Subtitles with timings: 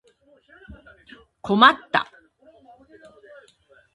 [1.43, 1.77] 困った